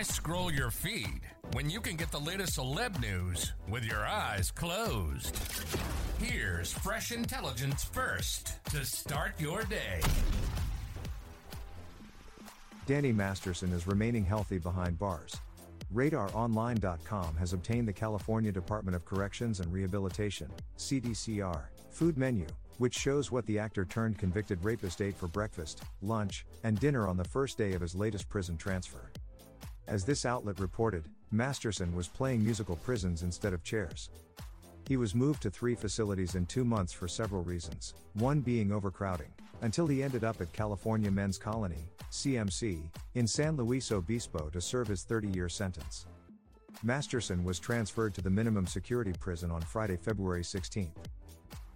Why 0.00 0.04
scroll 0.04 0.50
your 0.50 0.70
feed 0.70 1.20
when 1.52 1.68
you 1.68 1.78
can 1.78 1.94
get 1.96 2.10
the 2.10 2.18
latest 2.18 2.56
celeb 2.56 2.98
news 3.02 3.52
with 3.68 3.84
your 3.84 4.02
eyes 4.06 4.50
closed? 4.50 5.38
Here's 6.18 6.72
fresh 6.72 7.12
intelligence 7.12 7.84
first 7.84 8.64
to 8.70 8.82
start 8.86 9.38
your 9.38 9.62
day. 9.64 10.00
Danny 12.86 13.12
Masterson 13.12 13.74
is 13.74 13.86
remaining 13.86 14.24
healthy 14.24 14.56
behind 14.56 14.98
bars. 14.98 15.36
RadarOnline.com 15.94 17.36
has 17.36 17.52
obtained 17.52 17.86
the 17.86 17.92
California 17.92 18.50
Department 18.50 18.96
of 18.96 19.04
Corrections 19.04 19.60
and 19.60 19.70
Rehabilitation, 19.70 20.48
CDCR, 20.78 21.64
food 21.90 22.16
menu, 22.16 22.46
which 22.78 22.96
shows 22.96 23.30
what 23.30 23.44
the 23.44 23.58
actor 23.58 23.84
turned 23.84 24.16
convicted 24.16 24.64
rapist 24.64 25.02
ate 25.02 25.14
for 25.14 25.28
breakfast, 25.28 25.82
lunch, 26.00 26.46
and 26.64 26.80
dinner 26.80 27.06
on 27.06 27.18
the 27.18 27.24
first 27.24 27.58
day 27.58 27.74
of 27.74 27.82
his 27.82 27.94
latest 27.94 28.30
prison 28.30 28.56
transfer. 28.56 29.10
As 29.90 30.04
this 30.04 30.24
outlet 30.24 30.60
reported, 30.60 31.02
Masterson 31.32 31.92
was 31.96 32.06
playing 32.06 32.44
musical 32.44 32.76
prisons 32.76 33.24
instead 33.24 33.52
of 33.52 33.64
chairs. 33.64 34.10
He 34.86 34.96
was 34.96 35.16
moved 35.16 35.42
to 35.42 35.50
three 35.50 35.74
facilities 35.74 36.36
in 36.36 36.46
two 36.46 36.64
months 36.64 36.92
for 36.92 37.08
several 37.08 37.42
reasons, 37.42 37.94
one 38.14 38.38
being 38.38 38.70
overcrowding, 38.70 39.32
until 39.62 39.88
he 39.88 40.04
ended 40.04 40.22
up 40.22 40.40
at 40.40 40.52
California 40.52 41.10
Men's 41.10 41.38
Colony, 41.38 41.90
CMC, 42.12 42.82
in 43.16 43.26
San 43.26 43.56
Luis 43.56 43.90
Obispo 43.90 44.48
to 44.50 44.60
serve 44.60 44.86
his 44.86 45.02
30 45.02 45.26
year 45.30 45.48
sentence. 45.48 46.06
Masterson 46.84 47.42
was 47.42 47.58
transferred 47.58 48.14
to 48.14 48.20
the 48.22 48.30
minimum 48.30 48.68
security 48.68 49.12
prison 49.18 49.50
on 49.50 49.60
Friday, 49.60 49.96
February 49.96 50.44
16. 50.44 50.92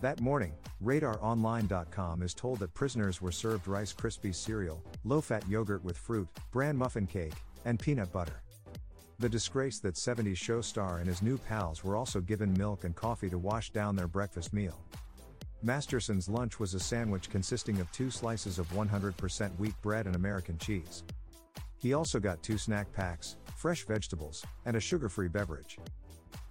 That 0.00 0.22
morning, 0.22 0.54
RadarOnline.com 0.82 2.22
is 2.22 2.32
told 2.32 2.60
that 2.60 2.72
prisoners 2.72 3.20
were 3.20 3.32
served 3.32 3.68
Rice 3.68 3.92
Krispies 3.92 4.36
cereal, 4.36 4.82
low 5.04 5.20
fat 5.20 5.46
yogurt 5.46 5.84
with 5.84 5.98
fruit, 5.98 6.28
bran 6.52 6.76
muffin 6.76 7.06
cake, 7.06 7.34
and 7.64 7.78
peanut 7.78 8.12
butter. 8.12 8.42
The 9.18 9.28
disgrace 9.28 9.80
that 9.80 9.94
70s 9.94 10.36
show 10.36 10.60
star 10.60 10.98
and 10.98 11.08
his 11.08 11.22
new 11.22 11.38
pals 11.38 11.82
were 11.82 11.96
also 11.96 12.20
given 12.20 12.56
milk 12.56 12.84
and 12.84 12.94
coffee 12.94 13.28
to 13.30 13.38
wash 13.38 13.70
down 13.70 13.96
their 13.96 14.06
breakfast 14.06 14.52
meal. 14.52 14.78
Masterson's 15.60 16.28
lunch 16.28 16.60
was 16.60 16.74
a 16.74 16.80
sandwich 16.80 17.28
consisting 17.28 17.80
of 17.80 17.90
two 17.90 18.10
slices 18.12 18.60
of 18.60 18.68
100% 18.70 19.58
wheat 19.58 19.74
bread 19.82 20.06
and 20.06 20.14
American 20.14 20.56
cheese. 20.58 21.02
He 21.78 21.94
also 21.94 22.20
got 22.20 22.42
two 22.44 22.58
snack 22.58 22.92
packs, 22.92 23.36
fresh 23.56 23.84
vegetables, 23.84 24.44
and 24.66 24.76
a 24.76 24.80
sugar 24.80 25.08
free 25.08 25.28
beverage. 25.28 25.78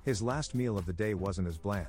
His 0.04 0.22
last 0.22 0.56
meal 0.56 0.78
of 0.78 0.86
the 0.86 0.94
day 0.94 1.14
wasn't 1.14 1.48
as 1.48 1.58
bland. 1.58 1.88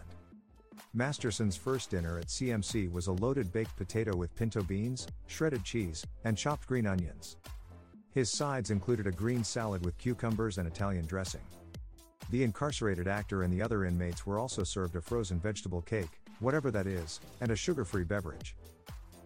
Masterson's 0.94 1.56
first 1.56 1.90
dinner 1.90 2.18
at 2.18 2.28
CMC 2.28 2.90
was 2.90 3.08
a 3.08 3.12
loaded 3.12 3.52
baked 3.52 3.76
potato 3.76 4.16
with 4.16 4.34
pinto 4.36 4.62
beans, 4.62 5.08
shredded 5.26 5.64
cheese, 5.64 6.04
and 6.24 6.38
chopped 6.38 6.66
green 6.66 6.86
onions. 6.86 7.36
His 8.14 8.30
sides 8.30 8.70
included 8.70 9.06
a 9.06 9.12
green 9.12 9.44
salad 9.44 9.84
with 9.84 9.98
cucumbers 9.98 10.58
and 10.58 10.66
Italian 10.66 11.06
dressing. 11.06 11.42
The 12.30 12.42
incarcerated 12.42 13.08
actor 13.08 13.42
and 13.42 13.52
the 13.52 13.62
other 13.62 13.84
inmates 13.84 14.26
were 14.26 14.38
also 14.38 14.64
served 14.64 14.96
a 14.96 15.00
frozen 15.00 15.38
vegetable 15.38 15.82
cake, 15.82 16.20
whatever 16.40 16.70
that 16.70 16.86
is, 16.86 17.20
and 17.40 17.50
a 17.50 17.56
sugar 17.56 17.84
free 17.84 18.04
beverage. 18.04 18.56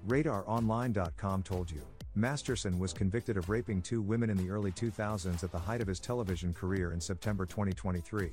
RadarOnline.com 0.06 1.43
told 1.43 1.70
you 1.70 1.82
Masterson 2.15 2.78
was 2.78 2.93
convicted 2.93 3.37
of 3.37 3.48
raping 3.48 3.81
two 3.81 4.03
women 4.03 4.31
in 4.31 4.37
the 4.37 4.50
early 4.50 4.70
2000s 4.72 5.43
at 5.43 5.50
the 5.50 5.59
height 5.59 5.81
of 5.81 5.88
his 5.88 5.99
television 5.99 6.53
career 6.53 6.93
in 6.93 7.00
September 7.00 7.47
2023. 7.47 8.31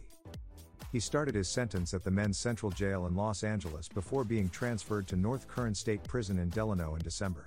He 0.91 0.99
started 0.99 1.35
his 1.35 1.47
sentence 1.47 1.93
at 1.93 2.03
the 2.03 2.11
Men's 2.11 2.37
Central 2.37 2.71
Jail 2.71 3.05
in 3.05 3.15
Los 3.15 3.43
Angeles 3.43 3.87
before 3.87 4.23
being 4.23 4.49
transferred 4.49 5.07
to 5.07 5.15
North 5.15 5.47
Kern 5.47 5.73
State 5.73 6.03
Prison 6.03 6.39
in 6.39 6.49
Delano 6.49 6.95
in 6.95 7.01
December. 7.01 7.45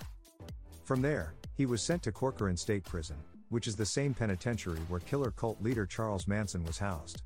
From 0.85 1.03
there, 1.03 1.35
he 1.55 1.67
was 1.67 1.83
sent 1.83 2.03
to 2.03 2.13
Corcoran 2.13 2.57
State 2.57 2.85
Prison, 2.85 3.17
which 3.51 3.67
is 3.67 3.77
the 3.77 3.87
same 3.87 4.15
penitentiary 4.15 4.81
where 4.89 5.01
killer 5.01 5.31
cult 5.31 5.63
leader 5.63 5.87
Charles 5.87 6.27
Manson 6.27 6.65
was 6.65 6.79
housed. 6.79 7.23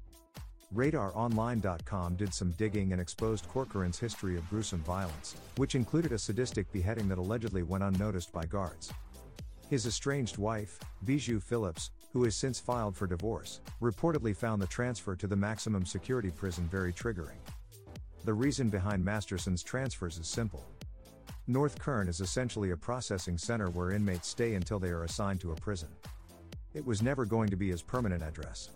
RadarOnline.com 0.74 2.16
did 2.16 2.34
some 2.34 2.50
digging 2.52 2.92
and 2.92 3.00
exposed 3.00 3.48
Corcoran's 3.48 3.98
history 3.98 4.36
of 4.36 4.48
gruesome 4.50 4.82
violence, 4.82 5.36
which 5.56 5.76
included 5.76 6.12
a 6.12 6.18
sadistic 6.18 6.70
beheading 6.72 7.08
that 7.08 7.18
allegedly 7.18 7.62
went 7.62 7.84
unnoticed 7.84 8.32
by 8.32 8.44
guards. 8.44 8.92
His 9.70 9.86
estranged 9.86 10.38
wife, 10.38 10.78
Bijou 11.04 11.40
Phillips, 11.40 11.90
who 12.12 12.24
has 12.24 12.34
since 12.34 12.58
filed 12.58 12.96
for 12.96 13.06
divorce, 13.06 13.60
reportedly 13.80 14.34
found 14.34 14.60
the 14.60 14.66
transfer 14.66 15.14
to 15.16 15.26
the 15.26 15.36
maximum 15.36 15.86
security 15.86 16.30
prison 16.30 16.68
very 16.68 16.92
triggering. 16.92 17.38
The 18.24 18.34
reason 18.34 18.70
behind 18.70 19.04
Masterson's 19.04 19.62
transfers 19.62 20.18
is 20.18 20.26
simple. 20.26 20.64
North 21.48 21.78
Kern 21.78 22.08
is 22.08 22.20
essentially 22.20 22.72
a 22.72 22.76
processing 22.76 23.38
center 23.38 23.70
where 23.70 23.92
inmates 23.92 24.26
stay 24.26 24.54
until 24.54 24.80
they 24.80 24.88
are 24.88 25.04
assigned 25.04 25.40
to 25.40 25.52
a 25.52 25.56
prison. 25.56 25.88
It 26.74 26.84
was 26.84 27.02
never 27.02 27.24
going 27.24 27.48
to 27.50 27.56
be 27.56 27.70
his 27.70 27.82
permanent 27.82 28.20
address. 28.20 28.70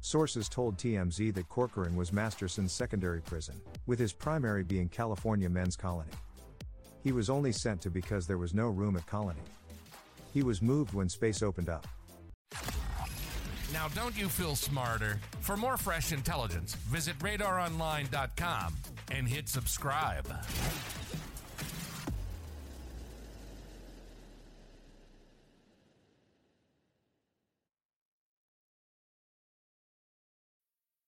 Sources 0.00 0.48
told 0.48 0.76
TMZ 0.76 1.32
that 1.34 1.48
Corcoran 1.48 1.94
was 1.94 2.12
Masterson's 2.12 2.72
secondary 2.72 3.20
prison, 3.20 3.54
with 3.86 4.00
his 4.00 4.12
primary 4.12 4.64
being 4.64 4.88
California 4.88 5.48
Men's 5.48 5.76
Colony. 5.76 6.10
He 7.04 7.12
was 7.12 7.30
only 7.30 7.52
sent 7.52 7.80
to 7.82 7.90
because 7.90 8.26
there 8.26 8.38
was 8.38 8.52
no 8.52 8.66
room 8.66 8.96
at 8.96 9.06
Colony. 9.06 9.40
He 10.34 10.42
was 10.42 10.60
moved 10.60 10.94
when 10.94 11.08
space 11.08 11.40
opened 11.40 11.68
up. 11.68 11.86
Now, 13.72 13.86
don't 13.94 14.18
you 14.18 14.28
feel 14.28 14.56
smarter? 14.56 15.20
For 15.40 15.56
more 15.56 15.76
fresh 15.76 16.10
intelligence, 16.12 16.74
visit 16.74 17.16
radaronline.com 17.20 18.74
and 19.12 19.28
hit 19.28 19.48
subscribe. 19.48 20.26